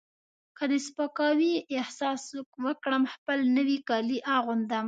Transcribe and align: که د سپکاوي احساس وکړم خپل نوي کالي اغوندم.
که 0.57 0.63
د 0.71 0.73
سپکاوي 0.87 1.53
احساس 1.79 2.21
وکړم 2.65 3.03
خپل 3.13 3.39
نوي 3.57 3.77
کالي 3.89 4.19
اغوندم. 4.37 4.79